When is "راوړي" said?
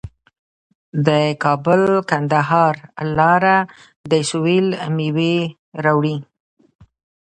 5.83-6.17